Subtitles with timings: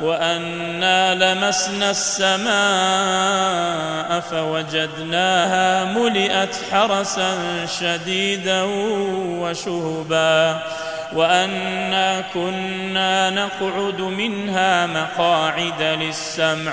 [0.00, 2.54] وأنا لمسنا السماء
[4.20, 7.36] فوجدناها ملئت حرسا
[7.80, 8.62] شديدا
[9.40, 10.62] وشهبا.
[11.14, 16.72] وأنا كنا نقعد منها مقاعد للسمع.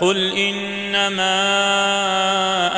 [0.00, 1.34] قل انما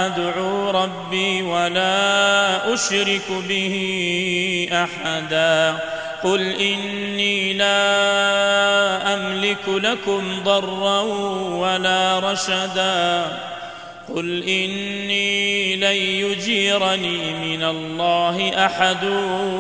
[0.07, 5.79] ادعو ربي ولا اشرك به احدا
[6.23, 11.01] قل اني لا املك لكم ضرا
[11.51, 13.27] ولا رشدا
[14.15, 19.05] قل اني لن يجيرني من الله احد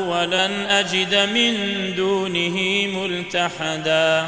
[0.08, 1.54] ولن اجد من
[1.96, 4.26] دونه ملتحدا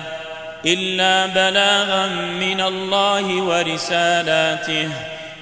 [0.67, 2.07] إلا بلاغا
[2.41, 4.89] من الله ورسالاته.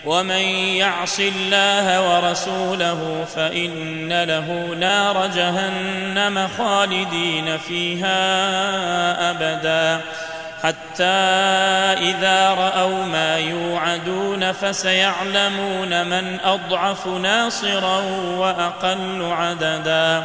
[0.04, 0.44] ومن
[0.76, 8.20] يعص الله ورسوله فإن له نار جهنم خالدين فيها
[9.30, 10.00] أبدا.
[10.62, 11.04] حتى
[12.10, 18.00] إذا رأوا ما يوعدون فسيعلمون من أضعف ناصرا
[18.36, 20.24] وأقل عددا.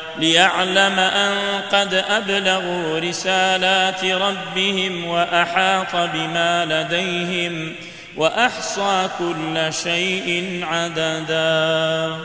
[0.17, 7.75] ليعلم أن قد أبلغوا رسالات ربهم وأحاط بما لديهم
[8.17, 12.17] وأحصى كل شيء عددا.